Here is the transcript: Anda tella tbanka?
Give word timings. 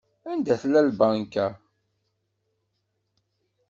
Anda 0.31 0.53
tella 0.61 0.81
tbanka? 0.87 1.45